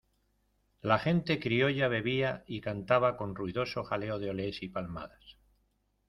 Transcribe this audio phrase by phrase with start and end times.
[0.81, 5.37] la gente criolla bebía y cantaba con ruidoso jaleo de olés y palmadas.